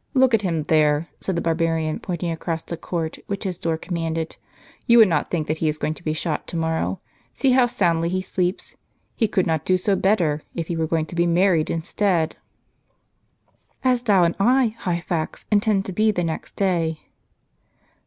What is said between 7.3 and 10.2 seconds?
See how soundly he sleeps. He could not do so